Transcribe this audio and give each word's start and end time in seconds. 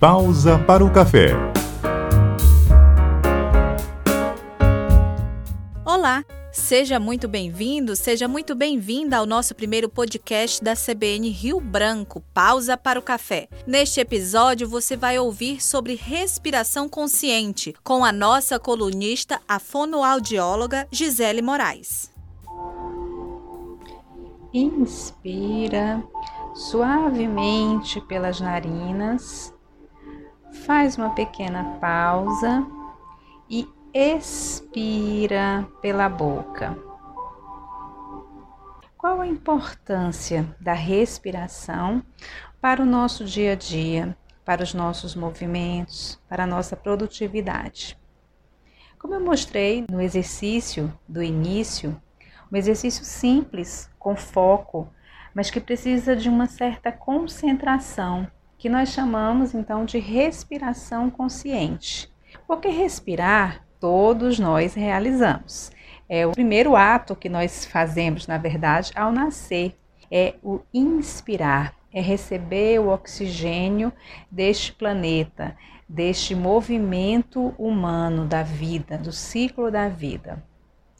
Pausa 0.00 0.56
para 0.60 0.84
o 0.84 0.92
café. 0.92 1.30
Olá, 5.84 6.24
seja 6.52 7.00
muito 7.00 7.26
bem-vindo, 7.26 7.96
seja 7.96 8.28
muito 8.28 8.54
bem-vinda 8.54 9.16
ao 9.16 9.26
nosso 9.26 9.56
primeiro 9.56 9.88
podcast 9.88 10.62
da 10.62 10.74
CBN 10.76 11.30
Rio 11.30 11.58
Branco, 11.58 12.22
Pausa 12.32 12.76
para 12.76 13.00
o 13.00 13.02
Café. 13.02 13.48
Neste 13.66 13.98
episódio 13.98 14.68
você 14.68 14.96
vai 14.96 15.18
ouvir 15.18 15.60
sobre 15.60 15.96
respiração 15.96 16.88
consciente 16.88 17.74
com 17.82 18.04
a 18.04 18.12
nossa 18.12 18.56
colunista, 18.56 19.40
a 19.48 19.58
fonoaudióloga 19.58 20.86
Gisele 20.92 21.42
Moraes. 21.42 22.08
Inspira 24.54 26.00
suavemente 26.54 28.00
pelas 28.02 28.40
narinas, 28.40 29.52
faz 30.68 30.98
uma 30.98 31.14
pequena 31.14 31.78
pausa 31.80 32.62
e 33.48 33.66
expira 33.94 35.66
pela 35.80 36.10
boca. 36.10 36.76
Qual 38.94 39.22
a 39.22 39.26
importância 39.26 40.54
da 40.60 40.74
respiração 40.74 42.02
para 42.60 42.82
o 42.82 42.84
nosso 42.84 43.24
dia 43.24 43.52
a 43.52 43.54
dia, 43.54 44.14
para 44.44 44.62
os 44.62 44.74
nossos 44.74 45.14
movimentos, 45.14 46.20
para 46.28 46.44
a 46.44 46.46
nossa 46.46 46.76
produtividade? 46.76 47.98
Como 48.98 49.14
eu 49.14 49.24
mostrei 49.24 49.86
no 49.90 50.02
exercício 50.02 50.92
do 51.08 51.22
início, 51.22 51.98
um 52.52 52.56
exercício 52.58 53.06
simples, 53.06 53.90
com 53.98 54.14
foco, 54.14 54.92
mas 55.34 55.50
que 55.50 55.60
precisa 55.60 56.14
de 56.14 56.28
uma 56.28 56.46
certa 56.46 56.92
concentração, 56.92 58.30
que 58.58 58.68
nós 58.68 58.90
chamamos 58.90 59.54
então 59.54 59.84
de 59.84 59.98
respiração 59.98 61.08
consciente. 61.08 62.12
Porque 62.46 62.68
respirar, 62.68 63.64
todos 63.78 64.38
nós 64.38 64.74
realizamos. 64.74 65.70
É 66.08 66.26
o 66.26 66.32
primeiro 66.32 66.74
ato 66.74 67.14
que 67.14 67.28
nós 67.28 67.64
fazemos, 67.64 68.26
na 68.26 68.36
verdade, 68.36 68.90
ao 68.94 69.12
nascer, 69.12 69.76
é 70.10 70.34
o 70.42 70.60
inspirar, 70.74 71.74
é 71.92 72.00
receber 72.00 72.80
o 72.80 72.88
oxigênio 72.88 73.92
deste 74.30 74.72
planeta, 74.72 75.56
deste 75.88 76.34
movimento 76.34 77.54
humano 77.58 78.26
da 78.26 78.42
vida, 78.42 78.98
do 78.98 79.12
ciclo 79.12 79.70
da 79.70 79.88
vida. 79.88 80.42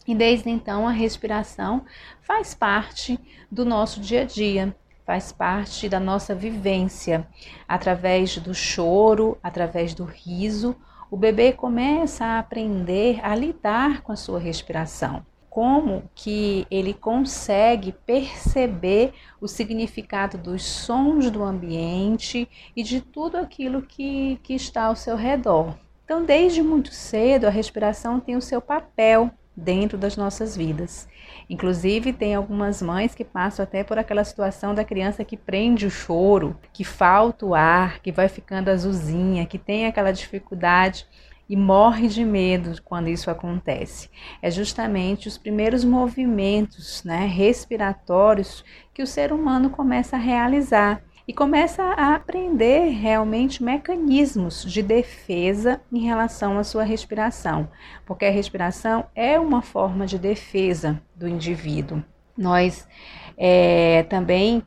E 0.06 0.14
desde 0.14 0.48
então 0.48 0.86
a 0.86 0.92
respiração 0.92 1.84
faz 2.22 2.54
parte 2.54 3.18
do 3.50 3.64
nosso 3.64 4.00
dia 4.00 4.22
a 4.22 4.24
dia, 4.24 4.74
faz 5.08 5.32
parte 5.32 5.88
da 5.88 5.98
nossa 5.98 6.34
vivência. 6.34 7.26
Através 7.66 8.36
do 8.36 8.52
choro, 8.54 9.38
através 9.42 9.94
do 9.94 10.04
riso, 10.04 10.76
o 11.10 11.16
bebê 11.16 11.50
começa 11.50 12.26
a 12.26 12.38
aprender 12.38 13.18
a 13.24 13.34
lidar 13.34 14.02
com 14.02 14.12
a 14.12 14.16
sua 14.16 14.38
respiração. 14.38 15.24
Como 15.48 16.02
que 16.14 16.66
ele 16.70 16.92
consegue 16.92 17.90
perceber 18.04 19.14
o 19.40 19.48
significado 19.48 20.36
dos 20.36 20.62
sons 20.62 21.30
do 21.30 21.42
ambiente 21.42 22.46
e 22.76 22.82
de 22.82 23.00
tudo 23.00 23.38
aquilo 23.38 23.80
que, 23.80 24.38
que 24.42 24.52
está 24.52 24.84
ao 24.84 24.94
seu 24.94 25.16
redor. 25.16 25.74
Então, 26.04 26.22
desde 26.22 26.62
muito 26.62 26.92
cedo, 26.92 27.46
a 27.46 27.50
respiração 27.50 28.20
tem 28.20 28.36
o 28.36 28.42
seu 28.42 28.60
papel 28.60 29.30
dentro 29.58 29.98
das 29.98 30.16
nossas 30.16 30.56
vidas. 30.56 31.08
Inclusive, 31.50 32.12
tem 32.12 32.34
algumas 32.34 32.80
mães 32.80 33.14
que 33.14 33.24
passam 33.24 33.62
até 33.62 33.82
por 33.82 33.98
aquela 33.98 34.22
situação 34.22 34.74
da 34.74 34.84
criança 34.84 35.24
que 35.24 35.36
prende 35.36 35.86
o 35.86 35.90
choro, 35.90 36.56
que 36.72 36.84
falta 36.84 37.44
o 37.44 37.54
ar, 37.54 38.00
que 38.00 38.12
vai 38.12 38.28
ficando 38.28 38.70
azulzinha, 38.70 39.46
que 39.46 39.58
tem 39.58 39.86
aquela 39.86 40.12
dificuldade 40.12 41.06
e 41.48 41.56
morre 41.56 42.08
de 42.08 42.24
medo 42.24 42.80
quando 42.84 43.08
isso 43.08 43.30
acontece. 43.30 44.10
É 44.42 44.50
justamente 44.50 45.26
os 45.26 45.38
primeiros 45.38 45.82
movimentos 45.82 47.02
né, 47.02 47.26
respiratórios 47.26 48.64
que 48.92 49.02
o 49.02 49.06
ser 49.06 49.32
humano 49.32 49.70
começa 49.70 50.16
a 50.16 50.20
realizar 50.20 51.02
e 51.28 51.32
começa 51.34 51.82
a 51.82 52.14
aprender 52.14 52.88
realmente 52.88 53.62
mecanismos 53.62 54.64
de 54.64 54.82
defesa 54.82 55.78
em 55.92 55.98
relação 55.98 56.58
à 56.58 56.64
sua 56.64 56.84
respiração, 56.84 57.68
porque 58.06 58.24
a 58.24 58.30
respiração 58.30 59.04
é 59.14 59.38
uma 59.38 59.60
forma 59.60 60.06
de 60.06 60.18
defesa 60.18 60.98
do 61.14 61.28
indivíduo. 61.28 62.02
Nós 62.34 62.88
é, 63.36 64.04
também 64.04 64.66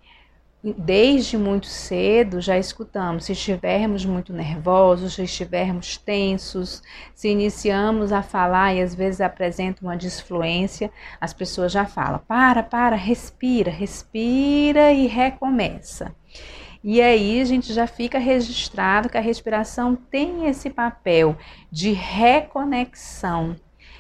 desde 0.64 1.36
muito 1.36 1.66
cedo 1.66 2.40
já 2.40 2.56
escutamos, 2.60 3.26
se 3.26 3.32
estivermos 3.32 4.06
muito 4.06 4.32
nervosos, 4.32 5.16
se 5.16 5.24
estivermos 5.24 5.98
tensos, 5.98 6.84
se 7.16 7.28
iniciamos 7.28 8.12
a 8.12 8.22
falar 8.22 8.76
e 8.76 8.82
às 8.82 8.94
vezes 8.94 9.20
apresenta 9.20 9.82
uma 9.82 9.98
disfluência, 9.98 10.92
as 11.20 11.34
pessoas 11.34 11.72
já 11.72 11.86
falam: 11.86 12.22
para, 12.28 12.62
para, 12.62 12.96
respira, 12.96 13.72
respira 13.72 14.92
e 14.94 15.08
recomeça. 15.08 16.14
E 16.84 17.00
aí 17.02 17.40
a 17.40 17.46
gente 17.46 17.74
já 17.74 17.86
fica 17.86 18.18
registrado 18.18 19.08
que 19.08 19.18
a 19.18 19.22
respiração 19.22 19.96
tem 19.96 20.48
esse 20.48 20.70
papel 20.70 21.38
de 21.72 21.92
reconexão, 21.92 23.56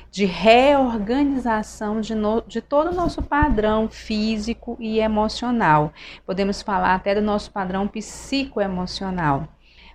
de 0.09 0.25
reorganização 0.25 2.01
de, 2.01 2.15
no, 2.15 2.41
de 2.41 2.59
todo 2.59 2.89
o 2.91 2.95
nosso 2.95 3.21
padrão 3.21 3.87
físico 3.87 4.75
e 4.79 4.99
emocional. 4.99 5.93
Podemos 6.25 6.61
falar 6.61 6.95
até 6.95 7.13
do 7.13 7.21
nosso 7.21 7.51
padrão 7.51 7.87
psicoemocional 7.87 9.47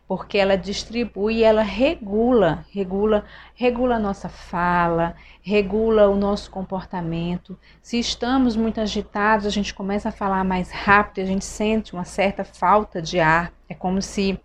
porque 0.09 0.39
ela 0.39 0.56
distribui, 0.56 1.43
ela 1.43 1.62
regula, 1.62 2.65
regula, 2.71 3.25
regula 3.55 3.97
a 3.97 3.99
nossa 3.99 4.28
fala, 4.28 5.17
regula 5.43 6.09
o 6.09 6.17
nosso 6.17 6.50
comportamento. 6.50 7.59
Se 7.83 7.99
estamos 7.99 8.55
muito 8.55 8.81
agitados, 8.81 9.47
a 9.47 9.50
gente 9.50 9.75
começa 9.75 10.11
a 10.11 10.12
falar 10.12 10.45
mais 10.45 10.71
rápido, 10.71 11.25
a 11.25 11.27
gente 11.27 11.45
sente 11.45 11.93
uma 11.93 12.05
certa 12.05 12.45
falta 12.45 13.03
de 13.03 13.19
ar. 13.19 13.53
É 13.69 13.75
como 13.75 14.00
se 14.00 14.39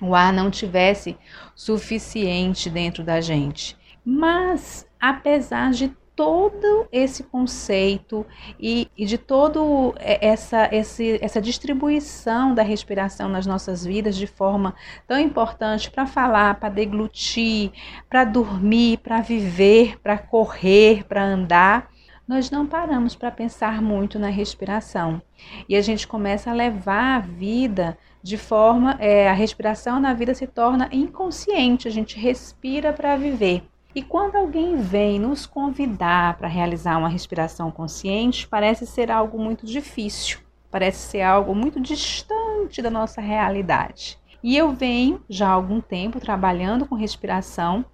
o 0.00 0.14
ar 0.14 0.32
não 0.32 0.50
tivesse 0.50 1.18
suficiente 1.54 2.70
dentro 2.70 3.04
da 3.04 3.20
gente. 3.20 3.76
Mas 4.02 4.86
apesar 4.98 5.70
de 5.70 5.94
todo 6.18 6.88
esse 6.90 7.22
conceito 7.22 8.26
e, 8.58 8.90
e 8.96 9.06
de 9.06 9.16
todo 9.16 9.94
essa, 10.00 10.68
esse, 10.74 11.16
essa 11.22 11.40
distribuição 11.40 12.52
da 12.52 12.62
respiração 12.64 13.28
nas 13.28 13.46
nossas 13.46 13.84
vidas 13.84 14.16
de 14.16 14.26
forma 14.26 14.74
tão 15.06 15.16
importante 15.16 15.88
para 15.88 16.06
falar, 16.06 16.58
para 16.58 16.70
deglutir, 16.70 17.70
para 18.10 18.24
dormir, 18.24 18.98
para 18.98 19.20
viver, 19.20 20.00
para 20.00 20.18
correr, 20.18 21.04
para 21.04 21.22
andar, 21.22 21.88
nós 22.26 22.50
não 22.50 22.66
paramos 22.66 23.14
para 23.14 23.30
pensar 23.30 23.80
muito 23.80 24.18
na 24.18 24.28
respiração 24.28 25.22
e 25.68 25.76
a 25.76 25.80
gente 25.80 26.08
começa 26.08 26.50
a 26.50 26.52
levar 26.52 27.14
a 27.14 27.20
vida 27.20 27.96
de 28.24 28.36
forma, 28.36 28.96
é, 28.98 29.30
a 29.30 29.32
respiração 29.32 30.00
na 30.00 30.14
vida 30.14 30.34
se 30.34 30.48
torna 30.48 30.88
inconsciente, 30.90 31.86
a 31.86 31.92
gente 31.92 32.18
respira 32.18 32.92
para 32.92 33.16
viver. 33.16 33.62
E 33.94 34.02
quando 34.02 34.36
alguém 34.36 34.76
vem 34.76 35.18
nos 35.18 35.46
convidar 35.46 36.36
para 36.36 36.46
realizar 36.46 36.98
uma 36.98 37.08
respiração 37.08 37.70
consciente, 37.70 38.46
parece 38.46 38.86
ser 38.86 39.10
algo 39.10 39.38
muito 39.38 39.64
difícil, 39.66 40.40
parece 40.70 41.08
ser 41.08 41.22
algo 41.22 41.54
muito 41.54 41.80
distante 41.80 42.82
da 42.82 42.90
nossa 42.90 43.20
realidade. 43.20 44.18
E 44.42 44.56
eu 44.56 44.72
venho 44.72 45.22
já 45.28 45.48
há 45.48 45.52
algum 45.52 45.80
tempo 45.80 46.20
trabalhando 46.20 46.86
com 46.86 46.94
respiração, 46.94 47.84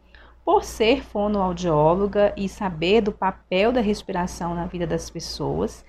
por 0.45 0.63
ser 0.63 1.03
fonoaudióloga 1.03 2.35
e 2.37 2.49
saber 2.49 3.01
do 3.01 3.11
papel 3.11 3.73
da 3.73 3.81
respiração 3.81 4.55
na 4.55 4.67
vida 4.67 4.87
das 4.87 5.09
pessoas, 5.09 5.85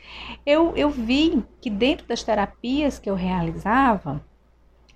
eu, 0.46 0.72
eu 0.78 0.90
vi 0.90 1.44
que 1.60 1.70
dentro 1.70 2.08
das 2.08 2.24
terapias 2.24 2.98
que 2.98 3.10
eu 3.10 3.16
realizava, 3.16 4.24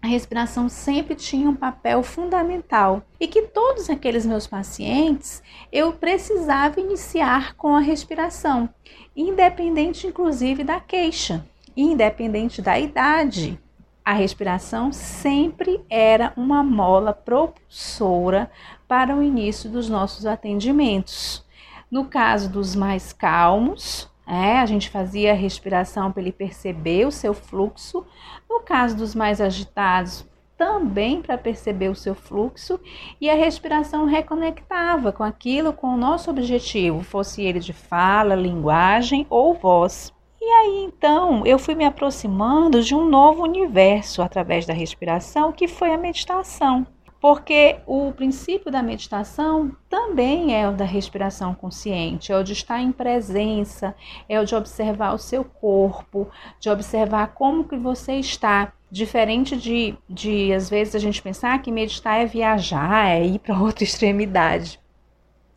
a 0.01 0.07
respiração 0.07 0.69
sempre 0.69 1.13
tinha 1.13 1.49
um 1.49 1.55
papel 1.55 2.01
fundamental 2.03 3.03
e 3.19 3.27
que 3.27 3.41
todos 3.43 3.89
aqueles 3.89 4.25
meus 4.25 4.47
pacientes 4.47 5.43
eu 5.71 5.91
precisava 5.91 6.79
iniciar 6.79 7.53
com 7.55 7.75
a 7.75 7.81
respiração, 7.81 8.69
independente 9.13 10.07
inclusive 10.07 10.63
da 10.63 10.79
queixa, 10.79 11.45
independente 11.75 12.61
da 12.61 12.79
idade. 12.79 13.59
A 14.05 14.13
respiração 14.13 14.93
sempre 14.93 15.81
era 15.89 16.31
uma 16.37 16.63
mola 16.63 17.11
propulsora 17.11 18.49
para 18.87 19.15
o 19.15 19.21
início 19.21 19.69
dos 19.69 19.89
nossos 19.89 20.25
atendimentos. 20.25 21.45
No 21.91 22.05
caso 22.05 22.49
dos 22.49 22.73
mais 22.73 23.11
calmos, 23.11 24.09
é, 24.29 24.59
a 24.59 24.65
gente 24.67 24.91
fazia 24.91 25.31
a 25.31 25.35
respiração 25.35 26.11
para 26.11 26.21
ele 26.21 26.31
perceber 26.31 27.07
o 27.07 27.11
seu 27.11 27.33
fluxo. 27.33 28.05
No 28.47 28.59
caso 28.59 28.95
dos 28.95 29.15
mais 29.15 29.41
agitados, 29.41 30.23
também 30.55 31.21
para 31.21 31.37
perceber 31.37 31.89
o 31.89 31.95
seu 31.95 32.13
fluxo 32.13 32.79
e 33.19 33.29
a 33.29 33.33
respiração 33.33 34.05
reconectava 34.05 35.11
com 35.11 35.23
aquilo, 35.23 35.73
com 35.73 35.87
o 35.87 35.97
nosso 35.97 36.29
objetivo, 36.29 37.01
fosse 37.01 37.41
ele 37.41 37.59
de 37.59 37.73
fala, 37.73 38.35
linguagem 38.35 39.25
ou 39.29 39.55
voz. 39.55 40.13
E 40.39 40.45
aí 40.45 40.83
então 40.83 41.45
eu 41.45 41.57
fui 41.57 41.73
me 41.75 41.85
aproximando 41.85 42.83
de 42.83 42.93
um 42.93 43.09
novo 43.09 43.43
universo 43.43 44.21
através 44.21 44.65
da 44.65 44.73
respiração, 44.73 45.51
que 45.51 45.67
foi 45.67 45.91
a 45.91 45.97
meditação. 45.97 46.85
Porque 47.19 47.77
o 47.85 48.13
princípio 48.13 48.71
da 48.71 48.81
meditação 48.81 49.75
também 49.89 50.55
é 50.55 50.67
o 50.69 50.71
da 50.71 50.85
respiração 50.85 51.53
consciente, 51.53 52.31
é 52.31 52.37
o 52.37 52.43
de 52.43 52.53
estar 52.53 52.81
em 52.81 52.93
presença, 52.93 53.93
é 54.27 54.39
o 54.39 54.45
de 54.45 54.55
observar 54.55 55.13
o 55.13 55.17
seu 55.17 55.43
corpo, 55.43 56.29
de 56.59 56.69
observar 56.69 57.33
como 57.33 57.67
que 57.67 57.75
você 57.75 58.13
está. 58.13 58.73
Diferente 58.91 59.55
de, 59.55 59.95
de 60.09 60.51
às 60.51 60.67
vezes, 60.67 60.95
a 60.95 60.99
gente 60.99 61.21
pensar 61.21 61.61
que 61.61 61.71
meditar 61.71 62.19
é 62.19 62.25
viajar, 62.25 63.09
é 63.09 63.23
ir 63.23 63.39
para 63.39 63.59
outra 63.61 63.83
extremidade. 63.83 64.79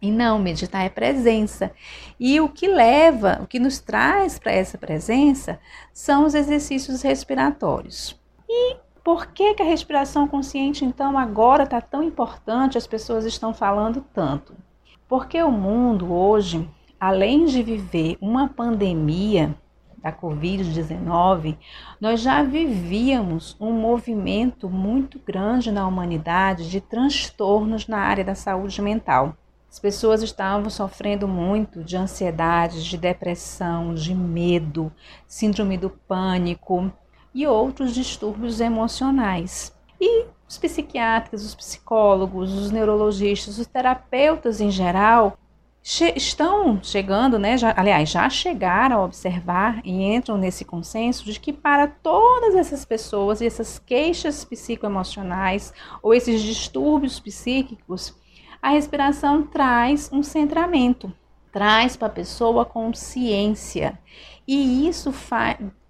E 0.02 0.10
não, 0.10 0.36
meditar 0.40 0.84
é 0.84 0.88
presença. 0.88 1.70
E 2.18 2.40
o 2.40 2.48
que 2.48 2.66
leva, 2.66 3.38
o 3.40 3.46
que 3.46 3.60
nos 3.60 3.78
traz 3.78 4.36
para 4.36 4.50
essa 4.50 4.76
presença 4.76 5.60
são 5.94 6.26
os 6.26 6.34
exercícios 6.34 7.02
respiratórios. 7.02 8.20
E 8.48 8.76
por 9.04 9.26
que, 9.26 9.54
que 9.54 9.62
a 9.62 9.66
respiração 9.66 10.28
consciente, 10.28 10.84
então, 10.84 11.18
agora 11.18 11.64
está 11.64 11.80
tão 11.80 12.02
importante, 12.02 12.78
as 12.78 12.86
pessoas 12.86 13.24
estão 13.24 13.52
falando 13.52 14.04
tanto? 14.14 14.54
Porque 15.08 15.42
o 15.42 15.50
mundo 15.50 16.12
hoje, 16.12 16.68
além 17.00 17.44
de 17.44 17.62
viver 17.62 18.16
uma 18.20 18.48
pandemia 18.48 19.54
da 19.98 20.12
Covid-19, 20.12 21.56
nós 22.00 22.20
já 22.20 22.42
vivíamos 22.42 23.56
um 23.60 23.72
movimento 23.72 24.68
muito 24.70 25.18
grande 25.18 25.72
na 25.72 25.86
humanidade 25.86 26.70
de 26.70 26.80
transtornos 26.80 27.86
na 27.86 27.98
área 27.98 28.24
da 28.24 28.34
saúde 28.34 28.80
mental. 28.80 29.36
As 29.70 29.78
pessoas 29.78 30.22
estavam 30.22 30.68
sofrendo 30.70 31.26
muito 31.26 31.82
de 31.82 31.96
ansiedade, 31.96 32.84
de 32.84 32.96
depressão, 32.96 33.94
de 33.94 34.14
medo, 34.14 34.92
síndrome 35.26 35.78
do 35.78 35.90
pânico 35.90 36.92
e 37.34 37.46
outros 37.46 37.94
distúrbios 37.94 38.60
emocionais. 38.60 39.72
E 40.00 40.26
os 40.48 40.58
psiquiatras, 40.58 41.44
os 41.44 41.54
psicólogos, 41.54 42.52
os 42.52 42.70
neurologistas, 42.70 43.58
os 43.58 43.66
terapeutas 43.66 44.60
em 44.60 44.70
geral 44.70 45.38
che 45.82 46.12
estão 46.16 46.78
chegando, 46.82 47.38
né? 47.38 47.58
Já, 47.58 47.74
aliás, 47.76 48.08
já 48.08 48.30
chegaram 48.30 49.00
a 49.00 49.04
observar 49.04 49.80
e 49.84 49.90
entram 49.90 50.36
nesse 50.36 50.64
consenso 50.64 51.24
de 51.24 51.40
que 51.40 51.52
para 51.52 51.88
todas 51.88 52.54
essas 52.54 52.84
pessoas 52.84 53.40
e 53.40 53.46
essas 53.46 53.80
queixas 53.80 54.44
psicoemocionais 54.44 55.74
ou 56.00 56.14
esses 56.14 56.40
distúrbios 56.40 57.18
psíquicos, 57.18 58.14
a 58.60 58.70
respiração 58.70 59.42
traz 59.42 60.08
um 60.12 60.22
centramento, 60.22 61.12
traz 61.50 61.96
para 61.96 62.06
a 62.06 62.10
pessoa 62.10 62.64
consciência. 62.64 63.98
E 64.46 64.86
isso 64.86 65.10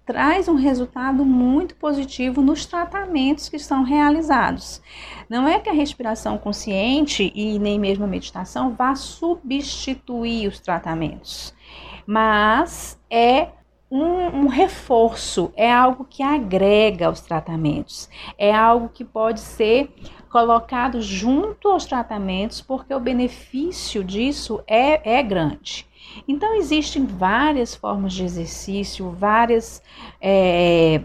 traz 0.05 0.47
um 0.47 0.55
resultado 0.55 1.23
muito 1.23 1.75
positivo 1.75 2.41
nos 2.41 2.65
tratamentos 2.65 3.47
que 3.47 3.57
são 3.57 3.83
realizados. 3.83 4.81
Não 5.29 5.47
é 5.47 5.59
que 5.59 5.69
a 5.69 5.73
respiração 5.73 6.37
consciente 6.37 7.31
e 7.33 7.57
nem 7.57 7.79
mesmo 7.79 8.03
a 8.03 8.07
meditação 8.07 8.73
vá 8.73 8.95
substituir 8.95 10.47
os 10.47 10.59
tratamentos, 10.59 11.53
mas 12.05 12.99
é 13.09 13.49
um, 13.89 14.43
um, 14.43 14.47
reforço, 14.47 15.53
é 15.55 15.71
algo 15.71 16.03
que 16.03 16.23
agrega 16.23 17.05
aos 17.05 17.21
tratamentos, 17.21 18.09
é 18.37 18.51
algo 18.51 18.89
que 18.89 19.05
pode 19.05 19.39
ser 19.39 19.93
colocado 20.29 20.99
junto 20.99 21.67
aos 21.67 21.85
tratamentos, 21.85 22.59
porque 22.59 22.91
o 22.91 22.99
benefício 22.99 24.03
disso 24.03 24.63
é, 24.65 25.17
é 25.17 25.21
grande. 25.21 25.85
Então, 26.27 26.55
existem 26.55 27.05
várias 27.05 27.75
formas 27.75 28.13
de 28.13 28.23
exercício, 28.23 29.11
várias 29.11 29.81
é, 30.21 31.01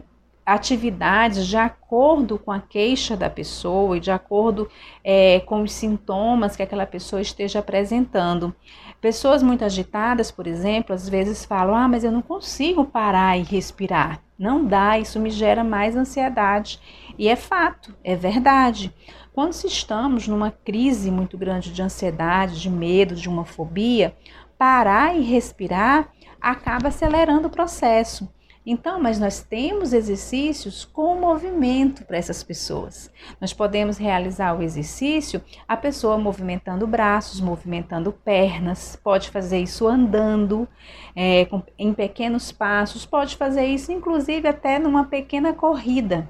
atividades 0.49 1.47
de 1.47 1.59
acordo 1.59 2.39
com 2.39 2.51
a 2.51 2.59
queixa 2.59 3.15
da 3.15 3.29
pessoa 3.29 3.99
e 3.99 4.01
de 4.01 4.11
acordo 4.11 4.69
é, 5.05 5.41
com 5.41 5.63
os 5.63 5.73
sintomas 5.73 6.57
que 6.57 6.63
aquela 6.63 6.87
pessoa 6.87 7.21
esteja 7.21 7.59
apresentando. 7.59 8.55
Pessoas 9.01 9.43
muito 9.43 9.65
agitadas, 9.65 10.31
por 10.31 10.47
exemplo, 10.47 10.95
às 10.95 11.09
vezes 11.09 11.45
falam: 11.45 11.77
Ah, 11.77 11.87
mas 11.87 12.03
eu 12.03 12.11
não 12.11 12.23
consigo 12.23 12.85
parar 12.85 13.39
e 13.39 13.43
respirar. 13.43 14.23
Não 14.39 14.65
dá, 14.65 14.99
isso 14.99 15.21
me 15.21 15.31
gera 15.31 15.63
mais 15.63 15.97
ansiedade. 15.97 16.81
E 17.19 17.29
é 17.29 17.37
fato, 17.37 17.95
é 18.03 18.17
verdade. 18.17 18.95
Quando 19.33 19.53
estamos 19.53 20.27
numa 20.27 20.51
crise 20.51 21.11
muito 21.11 21.37
grande 21.37 21.73
de 21.73 21.83
ansiedade, 21.83 22.61
de 22.61 22.71
medo, 22.71 23.15
de 23.15 23.29
uma 23.29 23.45
fobia, 23.45 24.17
parar 24.59 25.17
e 25.17 25.23
respirar 25.23 26.13
acaba 26.41 26.89
acelerando 26.89 27.49
o 27.49 27.51
processo. 27.51 28.29
Então, 28.67 29.01
mas 29.01 29.19
nós 29.19 29.41
temos 29.41 29.95
exercícios 29.95 30.85
com 30.85 31.19
movimento 31.19 32.05
para 32.05 32.19
essas 32.19 32.43
pessoas. 32.43 33.11
Nós 33.41 33.55
podemos 33.55 33.97
realizar 33.97 34.53
o 34.53 34.63
exercício 34.63 35.41
a 35.67 35.75
pessoa 35.75 36.19
movimentando 36.19 36.87
braços, 36.87 37.41
movimentando 37.41 38.13
pernas, 38.13 38.95
pode 39.03 39.31
fazer 39.31 39.61
isso 39.61 39.89
andando 39.89 40.69
é, 41.17 41.49
em 41.79 41.95
pequenos 41.95 42.53
passos, 42.53 43.07
pode 43.07 43.37
fazer 43.37 43.65
isso 43.65 43.91
inclusive 43.91 44.47
até 44.47 44.79
numa 44.79 45.05
pequena 45.05 45.55
corrida 45.55 46.29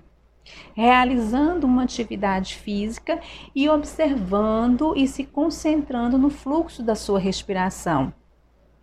realizando 0.75 1.67
uma 1.67 1.83
atividade 1.83 2.57
física 2.57 3.21
e 3.55 3.69
observando 3.69 4.95
e 4.97 5.07
se 5.07 5.25
concentrando 5.25 6.19
no 6.19 6.31
fluxo 6.31 6.83
da 6.83 6.95
sua 6.95 7.19
respiração. 7.19 8.13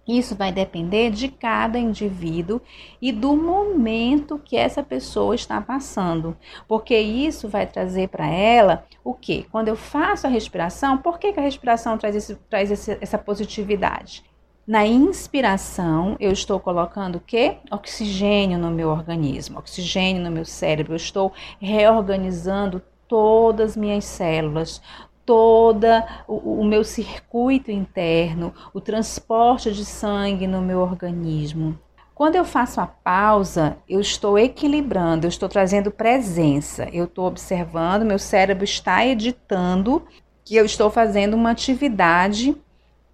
Isso 0.07 0.35
vai 0.35 0.51
depender 0.51 1.09
de 1.09 1.29
cada 1.29 1.79
indivíduo 1.79 2.61
e 3.01 3.11
do 3.11 3.35
momento 3.35 4.39
que 4.43 4.55
essa 4.55 4.83
pessoa 4.83 5.33
está 5.33 5.59
passando, 5.59 6.37
porque 6.67 6.95
isso 6.95 7.49
vai 7.49 7.65
trazer 7.65 8.09
para 8.09 8.27
ela 8.27 8.85
o 9.03 9.15
que? 9.15 9.47
Quando 9.51 9.67
eu 9.67 9.75
faço 9.75 10.27
a 10.27 10.29
respiração, 10.29 10.97
por 10.99 11.17
que, 11.17 11.33
que 11.33 11.39
a 11.39 11.43
respiração 11.43 11.97
traz, 11.97 12.15
esse, 12.15 12.35
traz 12.49 12.69
esse, 12.69 12.97
essa 13.01 13.17
positividade? 13.17 14.23
Na 14.67 14.83
inspiração, 14.83 16.17
eu 16.19 16.31
estou 16.31 16.59
colocando 16.59 17.17
o 17.17 17.19
quê? 17.19 17.57
Oxigênio 17.69 18.57
no 18.57 18.71
meu 18.71 18.89
organismo, 18.89 19.59
oxigênio 19.59 20.23
no 20.23 20.31
meu 20.31 20.43
cérebro. 20.43 20.93
Eu 20.93 20.97
estou 20.97 21.31
reorganizando 21.61 22.81
todas 23.07 23.71
as 23.71 23.77
minhas 23.77 24.05
células, 24.05 24.81
toda 25.23 26.23
o, 26.27 26.61
o 26.61 26.65
meu 26.65 26.83
circuito 26.83 27.69
interno, 27.69 28.51
o 28.73 28.81
transporte 28.81 29.71
de 29.71 29.85
sangue 29.85 30.47
no 30.47 30.63
meu 30.63 30.79
organismo. 30.79 31.77
Quando 32.15 32.35
eu 32.35 32.43
faço 32.43 32.81
a 32.81 32.87
pausa, 32.87 33.77
eu 33.87 33.99
estou 33.99 34.39
equilibrando, 34.39 35.27
eu 35.27 35.29
estou 35.29 35.47
trazendo 35.47 35.91
presença, 35.91 36.89
eu 36.91 37.05
estou 37.05 37.27
observando, 37.27 38.03
meu 38.03 38.17
cérebro 38.17 38.63
está 38.63 39.05
editando 39.05 40.01
que 40.43 40.55
eu 40.55 40.65
estou 40.65 40.89
fazendo 40.89 41.35
uma 41.35 41.51
atividade 41.51 42.57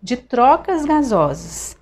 de 0.01 0.17
trocas 0.17 0.86
gasosas. 0.86 1.77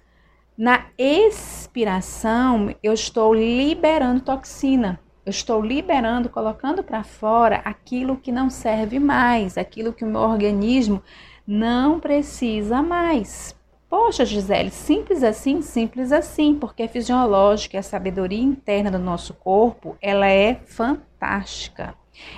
Na 0.57 0.85
expiração, 0.97 2.75
eu 2.83 2.93
estou 2.93 3.33
liberando 3.33 4.21
toxina. 4.21 4.99
Eu 5.25 5.29
estou 5.29 5.61
liberando, 5.61 6.27
colocando 6.27 6.83
para 6.83 7.03
fora 7.03 7.61
aquilo 7.63 8.17
que 8.17 8.31
não 8.31 8.49
serve 8.49 8.99
mais, 8.99 9.57
aquilo 9.57 9.93
que 9.93 10.03
o 10.03 10.07
meu 10.07 10.21
organismo 10.21 11.03
não 11.45 11.99
precisa 11.99 12.81
mais. 12.81 13.55
Poxa, 13.89 14.25
Gisele, 14.25 14.69
simples 14.69 15.23
assim, 15.23 15.61
simples 15.61 16.11
assim, 16.11 16.55
porque 16.55 16.83
é 16.83 16.87
fisiológica, 16.87 17.79
a 17.79 17.83
sabedoria 17.83 18.41
interna 18.41 18.91
do 18.91 18.99
nosso 18.99 19.33
corpo, 19.33 19.97
ela 20.01 20.27
é 20.27 20.55
fantástica. 20.65 21.95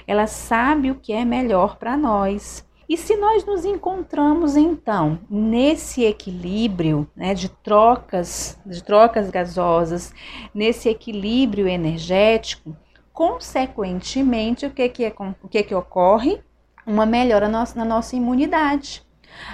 Ela 0.08 0.28
sabe 0.28 0.92
o 0.92 0.96
que 0.96 1.12
é 1.12 1.26
melhor 1.26 1.78
para 1.78 1.98
nós. 1.98 2.66
E 2.92 2.98
se 2.98 3.16
nós 3.16 3.46
nos 3.46 3.64
encontramos 3.64 4.58
então 4.58 5.18
nesse 5.30 6.04
equilíbrio 6.04 7.10
né, 7.16 7.34
de 7.34 7.48
trocas, 7.48 8.60
de 8.66 8.84
trocas 8.84 9.30
gasosas, 9.30 10.14
nesse 10.54 10.90
equilíbrio 10.90 11.70
energético, 11.70 12.76
consequentemente, 13.14 14.66
o 14.66 14.72
que, 14.72 14.90
que, 14.90 15.06
é, 15.06 15.14
o 15.42 15.48
que, 15.48 15.64
que 15.64 15.74
ocorre? 15.74 16.42
Uma 16.86 17.06
melhora 17.06 17.48
na 17.48 17.86
nossa, 17.86 18.18
imunidade. 18.18 19.02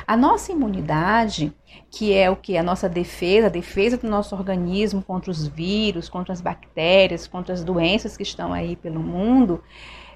A 0.08 0.18
nossa 0.18 0.52
imunidade, 0.52 1.54
que 1.92 2.16
é 2.16 2.32
o 2.32 2.36
que? 2.36 2.58
A 2.58 2.64
nossa 2.64 2.90
defesa, 2.90 3.46
a 3.46 3.52
defesa 3.52 3.98
do 3.98 4.10
nosso 4.10 4.36
organismo 4.36 5.04
contra 5.04 5.30
os 5.30 5.46
vírus, 5.48 6.10
contra 6.10 6.34
as 6.34 6.42
bactérias, 6.42 7.28
contra 7.28 7.54
as 7.54 7.64
doenças 7.64 8.18
que 8.18 8.24
estão 8.24 8.52
aí 8.52 8.76
pelo 8.76 9.00
mundo, 9.00 9.64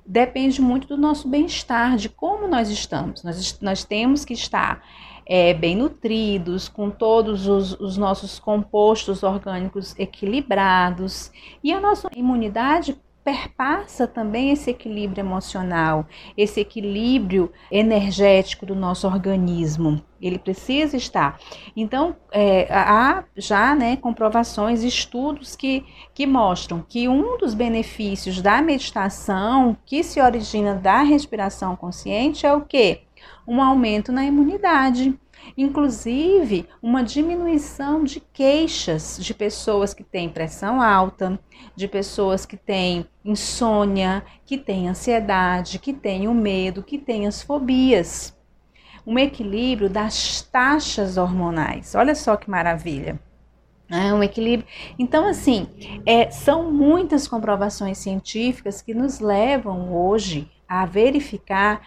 depende 0.06 0.62
muito 0.62 0.88
do 0.88 0.98
nosso 0.98 1.28
bem-estar, 1.28 1.96
de 1.98 2.10
como 2.10 2.48
nós 2.48 2.70
estamos. 2.70 3.24
Nós, 3.24 3.60
nós 3.62 3.84
temos 3.84 4.26
que 4.26 4.34
estar 4.34 4.84
é, 5.26 5.54
bem 5.54 5.76
nutridos, 5.76 6.68
com 6.68 6.90
todos 6.90 7.48
os, 7.48 7.80
os, 7.80 7.98
nossos 7.98 8.40
compostos 8.40 9.24
orgânicos 9.24 9.98
equilibrados. 9.98 11.32
E 11.64 11.72
a 11.72 11.80
nossa 11.80 12.10
imunidade 12.16 13.00
perpassa 13.24 14.08
também 14.08 14.52
esse 14.52 14.70
equilíbrio 14.72 15.22
emocional, 15.22 16.08
esse 16.36 16.60
equilíbrio 16.60 17.52
energético 17.72 18.66
do 18.66 18.76
nosso 18.76 19.08
organismo. 19.08 20.02
Ele 20.22 20.38
precisa 20.38 20.98
estar. 20.98 21.40
Então, 21.76 22.16
é, 22.32 22.68
há 22.72 23.24
já 23.36 23.76
né, 23.76 23.96
comprovações, 23.96 24.84
estudos 24.84 25.56
que, 25.56 25.86
que 26.14 26.26
mostram 26.28 26.84
que 26.88 27.08
um 27.08 27.38
dos 27.38 27.54
benefícios 27.54 28.42
da 28.42 28.62
meditação 28.62 29.76
que 29.86 30.04
se 30.04 30.22
origina 30.22 30.76
da 30.76 31.02
respiração 31.02 31.76
consciente 31.76 32.46
é 32.46 32.54
o 32.54 32.62
quê? 32.62 33.02
Um 33.48 33.62
aumento 33.62 34.12
na 34.12 34.26
imunidade 34.26 35.18
inclusive 35.58 36.68
uma 36.82 37.04
diminuição 37.04 38.04
de 38.04 38.20
queixas 38.20 39.18
de 39.20 39.34
pessoas 39.34 39.94
que 39.94 40.04
têm 40.04 40.30
pressão 40.30 40.82
alta, 40.82 41.40
de 41.76 41.88
pessoas 41.88 42.46
que 42.46 42.58
têm 42.58 43.06
insônia, 43.24 44.24
que 44.46 44.58
têm 44.58 44.90
ansiedade, 44.90 45.80
que 45.80 45.94
têm 45.94 46.28
o 46.28 46.34
medo, 46.34 46.84
que 46.84 46.98
têm 46.98 47.28
as 47.28 47.42
fobias. 47.42 48.38
Um 49.06 49.18
equilíbrio 49.18 49.90
das 49.90 50.42
taxas 50.42 51.18
hormonais. 51.18 51.96
Olha 51.96 52.14
só 52.14 52.36
que 52.36 52.50
maravilha. 52.50 53.20
É 53.90 54.14
um 54.14 54.24
equilíbrio. 54.24 54.68
Então, 54.98 55.28
assim, 55.28 55.68
é, 56.06 56.32
são 56.32 56.72
muitas 56.72 57.28
comprovações 57.28 57.98
científicas 57.98 58.82
que 58.82 58.94
nos 58.94 59.20
levam 59.20 59.94
hoje 59.94 60.50
a 60.66 60.86
verificar 60.86 61.82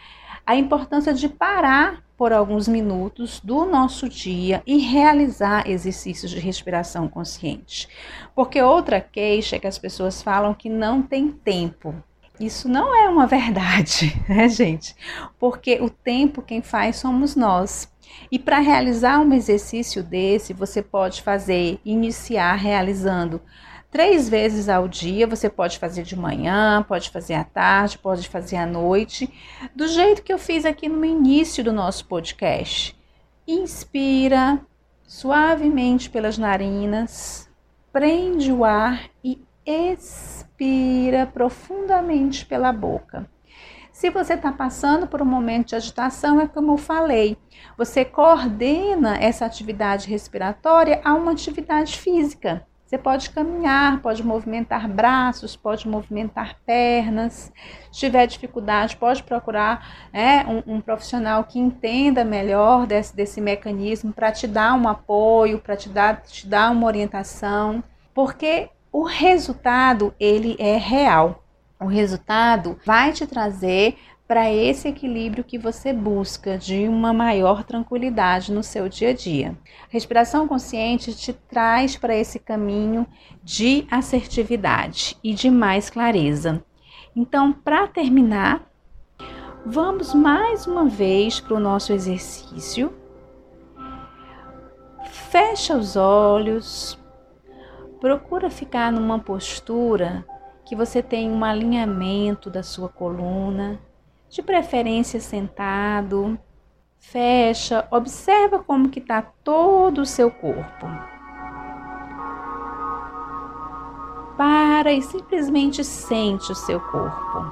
a 0.46 0.56
importância 0.56 1.12
de 1.12 1.28
parar 1.28 2.02
por 2.16 2.32
alguns 2.32 2.68
minutos 2.68 3.40
do 3.40 3.64
nosso 3.64 4.08
dia 4.08 4.62
e 4.66 4.78
realizar 4.78 5.68
exercícios 5.68 6.30
de 6.30 6.38
respiração 6.38 7.08
consciente. 7.08 7.88
Porque 8.34 8.60
outra 8.62 9.00
queixa 9.00 9.56
é 9.56 9.58
que 9.58 9.66
as 9.66 9.78
pessoas 9.78 10.22
falam 10.22 10.54
que 10.54 10.68
não 10.68 11.02
tem 11.02 11.30
tempo. 11.30 11.94
Isso 12.38 12.68
não 12.68 12.94
é 12.94 13.08
uma 13.08 13.26
verdade, 13.26 14.20
né, 14.28 14.48
gente? 14.48 14.94
Porque 15.38 15.80
o 15.80 15.88
tempo 15.88 16.42
quem 16.42 16.62
faz 16.62 16.96
somos 16.96 17.36
nós. 17.36 17.92
E 18.30 18.38
para 18.38 18.58
realizar 18.58 19.20
um 19.20 19.32
exercício 19.32 20.02
desse, 20.02 20.52
você 20.52 20.82
pode 20.82 21.22
fazer, 21.22 21.80
iniciar 21.84 22.54
realizando 22.54 23.40
três 23.94 24.28
vezes 24.28 24.68
ao 24.68 24.88
dia. 24.88 25.24
Você 25.24 25.48
pode 25.48 25.78
fazer 25.78 26.02
de 26.02 26.16
manhã, 26.16 26.82
pode 26.82 27.10
fazer 27.10 27.34
à 27.34 27.44
tarde, 27.44 27.96
pode 27.96 28.28
fazer 28.28 28.56
à 28.56 28.66
noite, 28.66 29.32
do 29.72 29.86
jeito 29.86 30.20
que 30.20 30.32
eu 30.32 30.38
fiz 30.38 30.64
aqui 30.64 30.88
no 30.88 31.04
início 31.04 31.62
do 31.62 31.72
nosso 31.72 32.04
podcast. 32.06 32.98
Inspira 33.46 34.60
suavemente 35.06 36.10
pelas 36.10 36.36
narinas, 36.36 37.48
prende 37.92 38.50
o 38.50 38.64
ar 38.64 39.08
e 39.22 39.40
expira 39.64 41.24
profundamente 41.24 42.44
pela 42.44 42.72
boca. 42.72 43.30
Se 43.92 44.10
você 44.10 44.34
está 44.34 44.50
passando 44.50 45.06
por 45.06 45.22
um 45.22 45.24
momento 45.24 45.68
de 45.68 45.76
agitação, 45.76 46.40
é 46.40 46.48
como 46.48 46.72
eu 46.72 46.78
falei, 46.78 47.36
você 47.78 48.04
coordena 48.04 49.16
essa 49.18 49.46
atividade 49.46 50.10
respiratória 50.10 51.00
a 51.04 51.14
uma 51.14 51.30
atividade 51.30 51.96
física. 51.96 52.66
Você 52.86 52.98
pode 52.98 53.30
caminhar, 53.30 54.00
pode 54.02 54.22
movimentar 54.22 54.86
braços, 54.86 55.56
pode 55.56 55.88
movimentar 55.88 56.56
pernas. 56.66 57.50
Se 57.90 58.00
tiver 58.00 58.26
dificuldade, 58.26 58.96
pode 58.96 59.22
procurar 59.22 60.08
é, 60.12 60.40
um, 60.46 60.74
um, 60.74 60.80
profissional 60.80 61.44
que 61.44 61.58
entenda 61.58 62.24
melhor 62.24 62.86
desse, 62.86 63.16
desse 63.16 63.40
mecanismo 63.40 64.12
para 64.12 64.30
te 64.30 64.46
dar 64.46 64.74
um 64.74 64.86
apoio, 64.86 65.60
para 65.60 65.76
te 65.76 65.88
dar, 65.88 66.22
te 66.22 66.46
dar 66.46 66.70
uma 66.70 66.86
orientação, 66.86 67.82
porque 68.12 68.68
o 68.92 69.02
resultado 69.02 70.14
ele 70.20 70.54
é 70.58 70.76
real. 70.76 71.42
O 71.80 71.86
resultado 71.86 72.78
vai 72.84 73.12
te 73.12 73.26
trazer 73.26 73.96
para 74.34 74.52
esse 74.52 74.88
equilíbrio 74.88 75.44
que 75.44 75.56
você 75.56 75.92
busca 75.92 76.58
de 76.58 76.88
uma 76.88 77.12
maior 77.12 77.62
tranquilidade 77.62 78.52
no 78.52 78.64
seu 78.64 78.88
dia 78.88 79.10
a 79.10 79.12
dia. 79.12 79.56
A 79.82 79.86
respiração 79.90 80.48
consciente 80.48 81.14
te 81.14 81.32
traz 81.32 81.96
para 81.96 82.16
esse 82.16 82.40
caminho 82.40 83.06
de 83.44 83.86
assertividade 83.88 85.16
e 85.22 85.34
de 85.34 85.48
mais 85.48 85.88
clareza. 85.88 86.64
Então, 87.14 87.52
para 87.52 87.86
terminar, 87.86 88.68
vamos 89.64 90.12
mais 90.12 90.66
uma 90.66 90.86
vez 90.86 91.38
para 91.38 91.54
o 91.54 91.60
nosso 91.60 91.92
exercício. 91.92 92.92
Fecha 95.30 95.76
os 95.76 95.94
olhos, 95.94 96.98
procura 98.00 98.50
ficar 98.50 98.90
numa 98.90 99.20
postura 99.20 100.26
que 100.64 100.74
você 100.74 101.00
tenha 101.00 101.30
um 101.30 101.44
alinhamento 101.44 102.50
da 102.50 102.64
sua 102.64 102.88
coluna 102.88 103.78
de 104.34 104.42
preferência 104.42 105.20
sentado. 105.20 106.36
Fecha, 106.98 107.86
observa 107.88 108.58
como 108.58 108.88
que 108.88 108.98
está 108.98 109.22
todo 109.22 110.00
o 110.00 110.06
seu 110.06 110.28
corpo. 110.28 110.86
Para 114.36 114.92
e 114.92 115.00
simplesmente 115.02 115.84
sente 115.84 116.50
o 116.50 116.54
seu 116.56 116.80
corpo. 116.80 117.44